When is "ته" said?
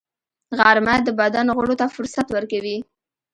1.79-1.85